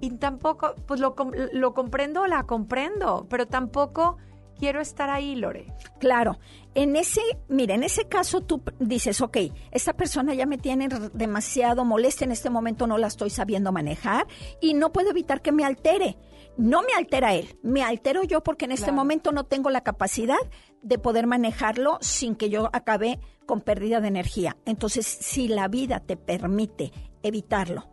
[0.00, 1.14] Y tampoco, pues lo,
[1.52, 4.18] lo comprendo o la comprendo, pero tampoco
[4.58, 5.72] quiero estar ahí, Lore.
[5.98, 6.38] Claro,
[6.74, 9.38] en ese, mira, en ese caso tú dices, ok,
[9.70, 14.26] esta persona ya me tiene demasiado molesta, en este momento no la estoy sabiendo manejar
[14.60, 16.18] y no puedo evitar que me altere.
[16.56, 18.96] No me altera él, me altero yo porque en este Claro.
[18.96, 20.38] momento no tengo la capacidad
[20.82, 24.56] de poder manejarlo sin que yo acabe con pérdida de energía.
[24.64, 26.92] Entonces, si la vida te permite
[27.22, 27.86] evitarlo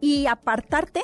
[0.00, 1.00] y apartarte,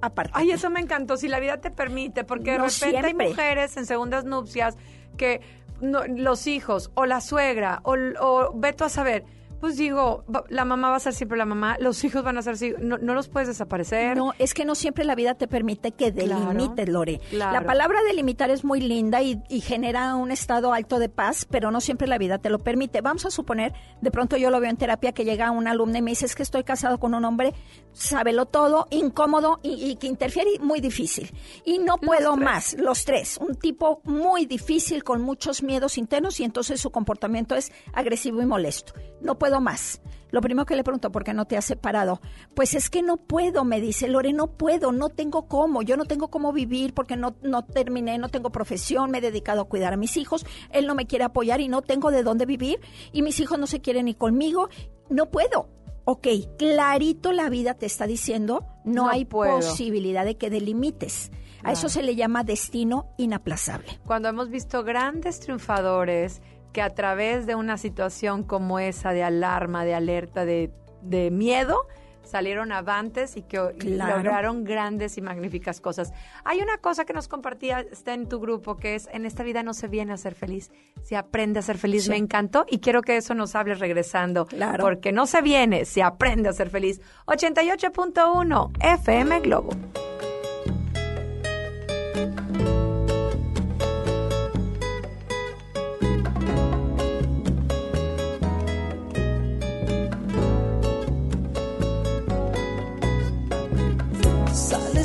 [0.00, 0.40] apartarte.
[0.40, 3.28] Ay, eso me encantó, si la vida te permite, porque de No repente hay siempre.
[3.28, 4.76] mujeres en segundas nupcias
[5.16, 5.40] que
[5.80, 9.24] no- los hijos o la suegra o, o veto a saber,
[9.60, 12.56] pues digo, la mamá va a ser siempre la mamá, los hijos van a ser
[12.80, 14.16] no, no los puedes desaparecer.
[14.16, 17.20] No, es que no siempre la vida te permite que Claro, delimites, Lore.
[17.30, 17.52] claro.
[17.52, 21.70] La palabra delimitar es muy linda y, y genera un estado alto de paz, pero
[21.70, 23.00] no siempre la vida te lo permite.
[23.00, 26.02] Vamos a suponer, de pronto yo lo veo en terapia, que llega una alumna y
[26.02, 27.54] me dice, es que estoy casado con un hombre,
[27.92, 31.32] sábelo todo, incómodo y, y que interfiere muy difícil.
[31.64, 33.38] Y no puedo más, los tres.
[33.38, 38.46] Un tipo muy difícil, con muchos miedos internos y entonces su comportamiento es agresivo y
[38.46, 38.92] molesto.
[39.20, 40.00] No puedo más.
[40.30, 42.20] Lo primero que le pregunto, ¿por qué no te has separado?
[42.54, 46.04] Pues es que no puedo, me dice Lore, no puedo, no tengo cómo, yo no
[46.04, 49.92] tengo cómo vivir porque no, no terminé, no tengo profesión, me he dedicado a cuidar
[49.92, 52.80] a mis hijos, él no me quiere apoyar y no tengo de dónde vivir
[53.12, 54.68] y mis hijos no se quieren ni conmigo,
[55.08, 55.68] no puedo.
[56.04, 56.26] Ok,
[56.58, 59.56] clarito la vida te está diciendo, no, No hay puedo.
[59.56, 61.30] posibilidad de que delimites.
[61.64, 63.98] A eso se le llama destino inaplazable.
[64.06, 66.40] Cuando hemos visto grandes triunfadores
[66.76, 70.70] que a través de una situación como esa de alarma, de alerta, de,
[71.00, 71.86] de miedo,
[72.22, 74.16] salieron avantes y que Claro.
[74.18, 76.12] lograron grandes y magníficas cosas.
[76.44, 79.62] Hay una cosa que nos compartía, está en tu grupo, que es, en esta vida
[79.62, 80.70] no se viene a ser feliz,
[81.00, 82.04] se aprende a ser feliz.
[82.04, 82.10] Sí.
[82.10, 84.44] Me encantó y quiero que eso nos hables regresando.
[84.44, 84.84] Claro.
[84.84, 87.00] Porque no se viene, se aprende a ser feliz.
[87.24, 89.70] 88.1 FM Globo.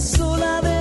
[0.02, 0.81] Sola de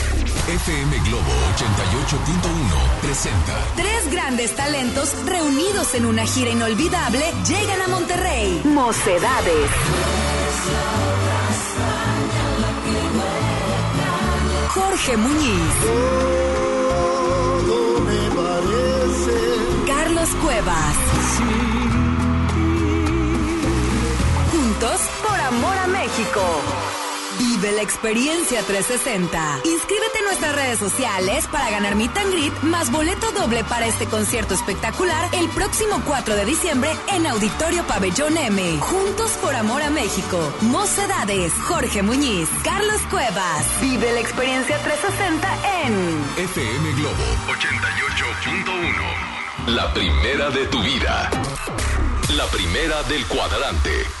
[0.47, 8.61] FM Globo 88.1 presenta Tres grandes talentos reunidos en una gira inolvidable llegan a Monterrey.
[8.65, 9.69] Mocedades.
[14.69, 15.73] Jorge Muñiz.
[19.85, 20.95] Carlos Cuevas.
[21.37, 21.90] Juntos
[27.61, 29.59] Vive la experiencia 360.
[29.65, 34.07] Inscríbete en nuestras redes sociales para ganar Meet and Greet más boleto doble para este
[34.07, 38.79] concierto espectacular el próximo 4 de diciembre en Auditorio Pabellón M.
[38.79, 40.51] Juntos por amor a México.
[40.61, 43.63] Mocedades, Jorge Muñiz, Carlos Cuevas.
[43.79, 45.47] Vive la experiencia 360
[45.83, 49.75] en FM Globo 88.1.
[49.75, 51.29] La primera de tu vida.
[52.35, 54.20] La primera del cuadrante.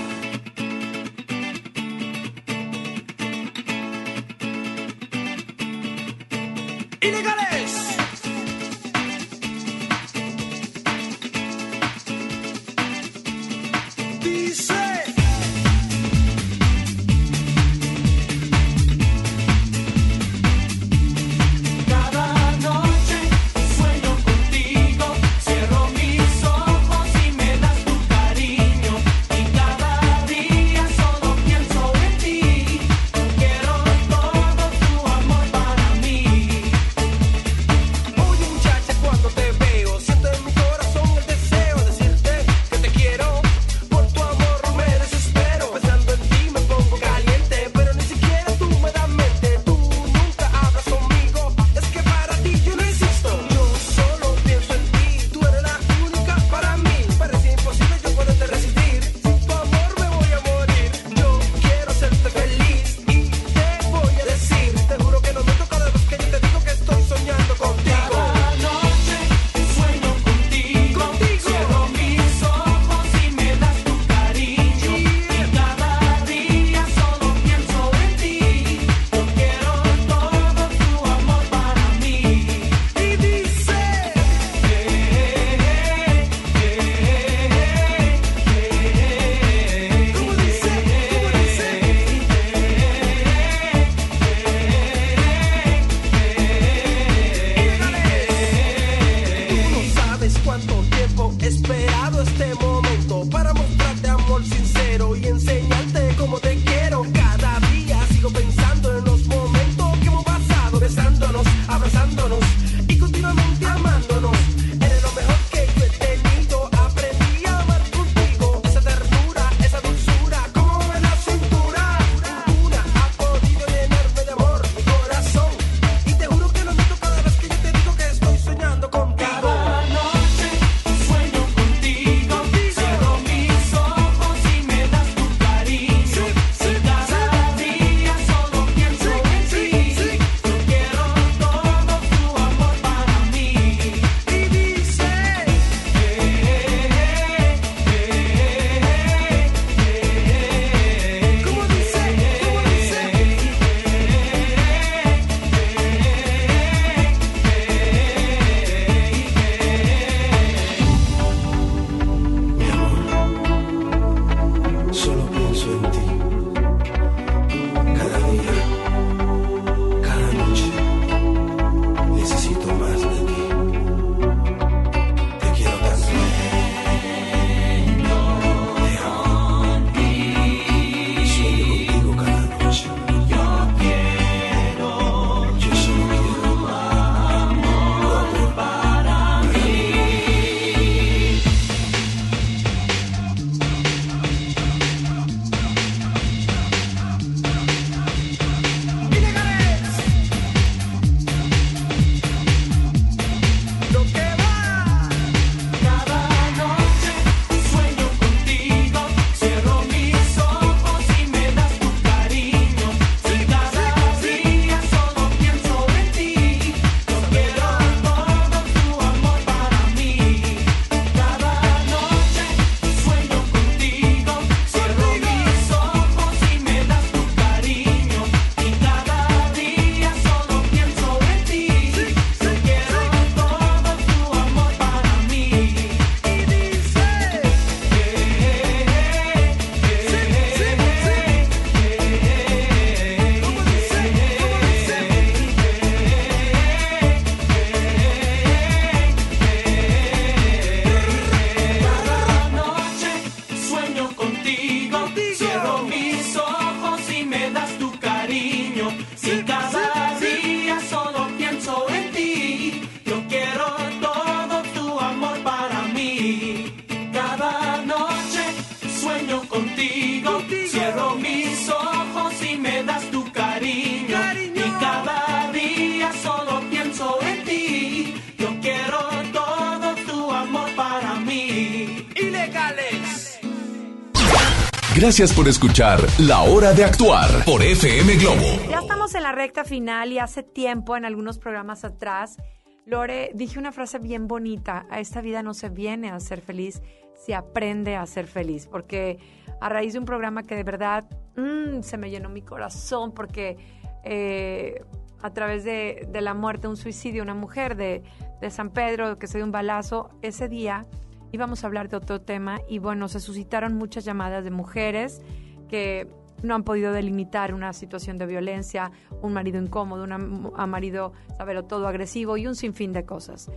[285.11, 288.45] Gracias por escuchar La Hora de Actuar por FM Globo.
[288.69, 292.37] Ya estamos en la recta final y hace tiempo, en algunos programas atrás,
[292.85, 294.85] Lore, dije una frase bien bonita.
[294.89, 296.81] A esta vida no se viene a ser feliz,
[297.13, 298.67] se aprende a ser feliz.
[298.67, 299.19] Porque
[299.59, 301.03] a raíz de un programa que de verdad
[301.35, 303.57] mm, se me llenó mi corazón, porque
[304.05, 304.81] eh,
[305.21, 308.01] a través de, la muerte, un suicidio, una mujer de,
[308.39, 310.87] de San Pedro que se dio un balazo, ese día
[311.31, 315.21] íbamos a hablar de otro tema y bueno, se suscitaron muchas llamadas de mujeres
[315.69, 316.07] que
[316.43, 321.87] no han podido delimitar una situación de violencia, un marido incómodo, un marido, saberlo todo,
[321.87, 323.49] agresivo y un sinfín de cosas.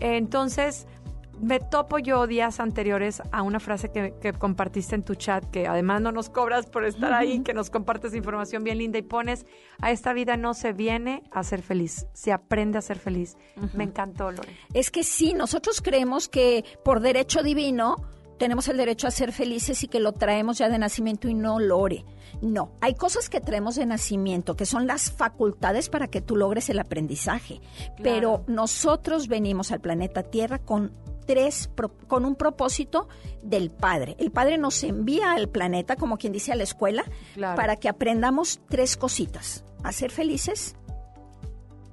[0.00, 0.86] Entonces,
[1.40, 5.66] me topo yo días anteriores a una frase que, que compartiste en tu chat, que
[5.66, 9.46] además no nos cobras por estar ahí, que nos compartes información bien linda y pones,
[9.80, 13.36] a esta vida no se viene a ser feliz, se aprende a ser feliz.
[13.74, 14.56] Me encantó, Lore.
[14.74, 17.96] Es que sí, nosotros creemos que por derecho divino
[18.38, 21.58] tenemos el derecho a ser felices y que lo traemos ya de nacimiento y no
[21.58, 22.04] lore.
[22.42, 26.68] No, hay cosas que traemos de nacimiento, que son las facultades para que tú logres
[26.68, 27.60] el aprendizaje.
[28.02, 30.92] Pero nosotros venimos al planeta Tierra con
[31.26, 33.08] tres pro- con un propósito
[33.42, 34.16] del Padre.
[34.18, 37.04] El Padre nos envía al planeta, como quien dice a la escuela,
[37.34, 37.56] Claro.
[37.56, 40.76] para que aprendamos tres cositas: a ser felices,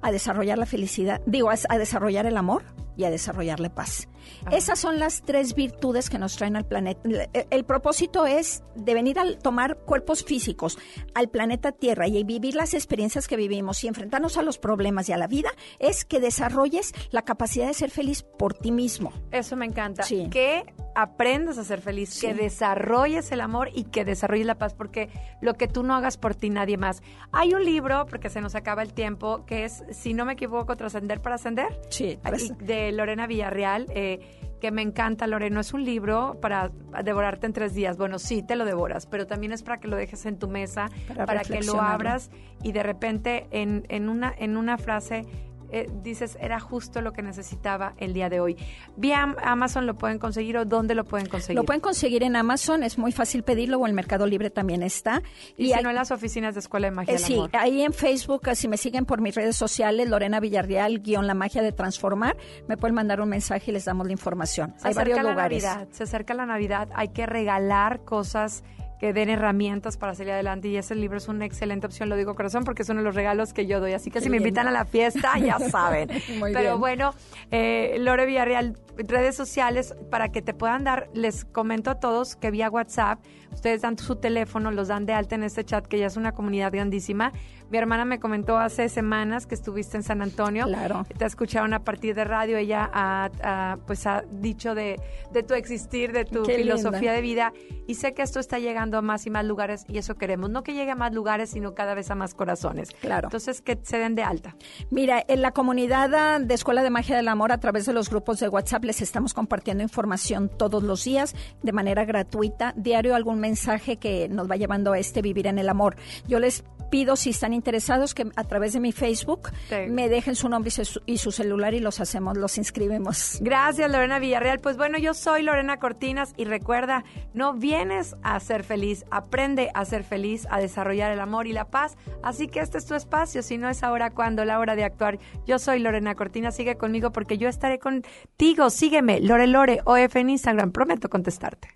[0.02, 2.62] a desarrollar la felicidad, digo, a, a desarrollar el amor
[2.96, 4.08] y a desarrollar la paz.
[4.50, 7.00] Esas son las tres virtudes que nos traen al planeta.
[7.04, 10.78] El, el propósito es de venir a tomar cuerpos físicos
[11.14, 15.12] al planeta Tierra y vivir las experiencias que vivimos y enfrentarnos a los problemas y
[15.12, 19.12] a la vida, es que desarrolles la capacidad de ser feliz por ti mismo.
[19.30, 20.04] Eso me encanta.
[20.30, 20.64] Que
[20.94, 25.54] aprendas a ser feliz, que desarrolles el amor y que desarrolles la paz, porque lo
[25.54, 27.02] que tú no hagas por ti, nadie más.
[27.32, 30.76] Hay un libro, porque se nos acaba el tiempo, que es, si no me equivoco,
[30.76, 31.80] Trascender para Ascender.
[31.90, 32.18] Sí.
[32.60, 33.86] De Lorena Villarreal.
[33.90, 34.20] eh,
[34.64, 35.60] que me encanta, Lorena.
[35.60, 36.70] Es un libro para
[37.04, 37.98] devorarte en tres días.
[37.98, 40.88] Bueno, sí, te lo devoras, pero también es para que lo dejes en tu mesa,
[41.06, 42.30] Para para, que lo abras
[42.62, 45.26] y de repente en, en, una, en una frase
[45.70, 48.56] eh, dices, era justo lo que necesitaba el día de hoy.
[48.96, 51.56] Vía Amazon lo pueden conseguir o dónde lo pueden conseguir.
[51.56, 55.22] Lo pueden conseguir en Amazon, es muy fácil pedirlo o en Mercado Libre también está.
[55.56, 57.50] y, si hay- no en las oficinas de Escuela de Magia Eh, del sí, Amor.
[57.54, 61.62] ahí en Facebook, si me siguen por mis redes sociales, Lorena Villarreal, guion La Magia
[61.62, 62.36] de Transformar,
[62.68, 64.74] me pueden mandar un mensaje y les damos la información.
[64.78, 65.62] Se Hay varios lugares.
[65.64, 68.64] Navidad, se acerca la Navidad, hay que regalar cosas
[68.98, 72.34] que den herramientas para salir adelante y ese libro es una excelente opción, lo digo
[72.34, 74.38] corazón porque es uno de los regalos que yo doy, así que Qué si me
[74.38, 76.08] invitan a la fiesta ya saben.
[76.38, 76.80] Muy Pero bien.
[76.80, 77.14] bueno,
[77.50, 82.50] eh, Lore Villarreal, redes sociales para que te puedan dar, les comento a todos que
[82.50, 83.18] vía WhatsApp,
[83.52, 86.32] ustedes dan su teléfono, los dan de alta en este chat que ya es una
[86.32, 87.32] comunidad grandísima.
[87.74, 90.66] Mi hermana me comentó hace semanas que estuviste en San Antonio.
[90.66, 91.04] Claro.
[91.18, 92.56] Te escucharon a partir de radio.
[92.56, 95.00] Ella ha, ha, pues ha dicho de,
[95.32, 97.12] de tu existir, de tu Qué filosofía linda.
[97.14, 97.52] de vida.
[97.88, 100.50] Y sé que esto está llegando a más y más lugares y eso queremos.
[100.50, 102.92] No que llegue a más lugares, sino cada vez a más corazones.
[103.00, 103.26] Claro.
[103.26, 104.54] Entonces, que se den de alta.
[104.90, 108.08] Mira, en la comunidad ah, de Escuela de Magia del Amor, a través de los
[108.08, 112.72] grupos de WhatsApp, les estamos compartiendo información todos los días de manera gratuita.
[112.76, 115.96] Diario algún mensaje que nos va llevando a este vivir en el amor.
[116.28, 116.62] Yo les
[116.94, 119.76] pido, si están interesados, que a través de mi Facebook Sí.
[119.88, 123.38] me dejen su nombre y su, y su celular y los hacemos, los inscribimos.
[123.40, 124.58] Gracias, Lorena Villarreal.
[124.60, 129.86] Pues bueno, yo soy Lorena Cortinas y recuerda, no vienes a ser feliz, aprende a
[129.86, 131.96] ser feliz, a desarrollar el amor y la paz.
[132.22, 135.18] Así que este es tu espacio, si no es ahora cuando, la hora de actuar.
[135.46, 138.68] Yo soy Lorena Cortinas, sigue conmigo porque yo estaré contigo.
[138.68, 141.68] Sígueme, Lore Lore OF en Instagram, prometo contestarte.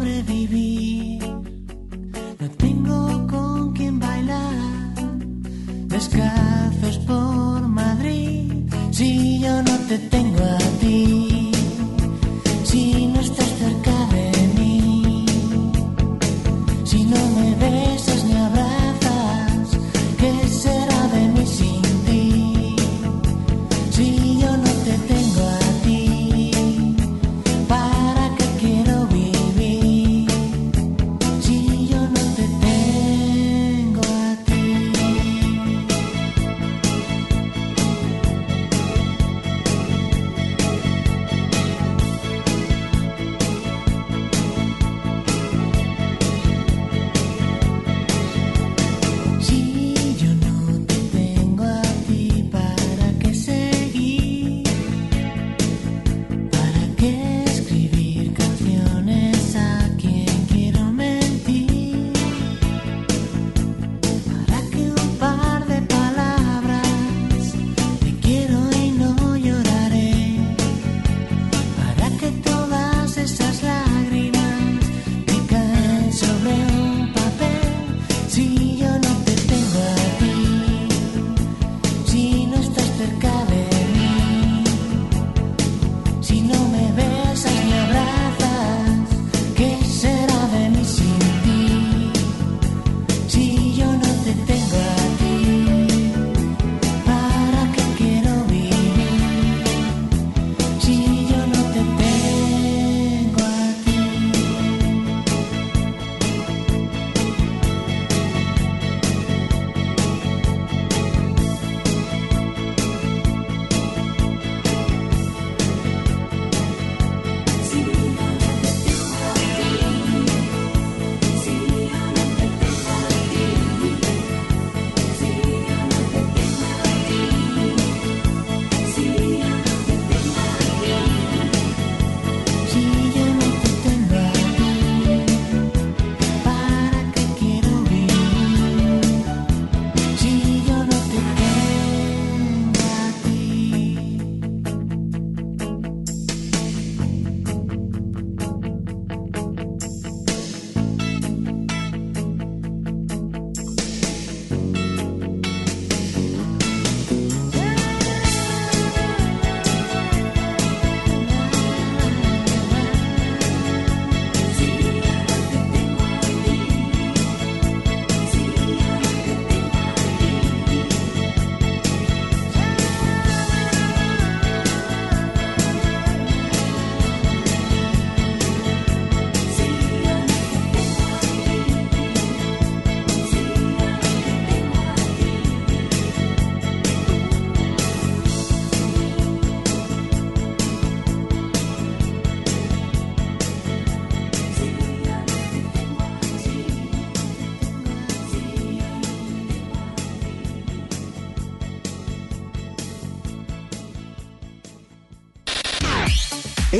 [0.00, 0.79] Sobrevivir.